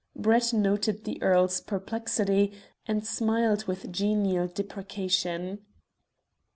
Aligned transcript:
Brett 0.15 0.51
noted 0.51 1.03
the 1.03 1.21
Earl's 1.21 1.61
perplexity, 1.61 2.53
and 2.87 3.05
smiled 3.05 3.65
with 3.67 3.91
genial 3.93 4.47
deprecation. 4.47 5.59